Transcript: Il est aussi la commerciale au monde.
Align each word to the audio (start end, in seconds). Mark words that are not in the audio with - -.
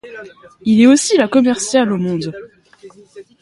Il 0.65 0.81
est 0.81 0.87
aussi 0.87 1.15
la 1.15 1.27
commerciale 1.27 1.91
au 1.93 1.97
monde. 1.97 2.33